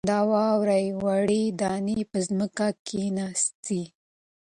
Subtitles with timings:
[0.09, 3.83] د واورې وړې دانې په ځمکه کښېناستې.